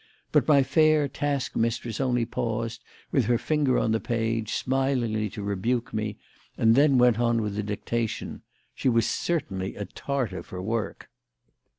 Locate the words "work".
10.59-11.07